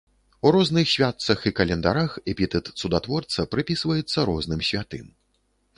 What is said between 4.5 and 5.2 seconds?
святым.